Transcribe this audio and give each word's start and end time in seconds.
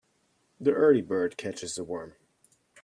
The 0.59 0.71
early 0.71 1.03
bird 1.03 1.37
catches 1.37 1.75
the 1.75 1.83
worm. 1.83 2.15